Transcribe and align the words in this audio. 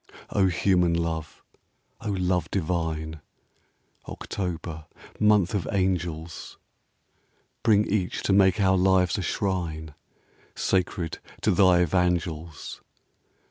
Oh, 0.31 0.47
human 0.47 0.95
love! 0.95 1.43
Oh, 2.03 2.09
love 2.17 2.49
divine! 2.49 3.21
October, 4.07 4.87
month 5.19 5.53
of 5.53 5.67
angels, 5.71 6.57
Bring 7.61 7.85
each 7.85 8.23
to 8.23 8.33
make 8.33 8.59
our 8.59 8.77
lives 8.77 9.19
a 9.19 9.21
shrine 9.21 9.93
Sacred 10.55 11.19
to 11.41 11.51
thy 11.51 11.81
Evangels 11.83 12.81